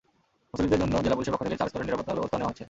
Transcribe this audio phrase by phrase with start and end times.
[0.51, 2.59] মুসল্লিদের জন্য জেলা পুলিশের পক্ষ থেকে চার স্তরের নিরাপত্তার ব্যবস্থা নেওয়া হয়েছে।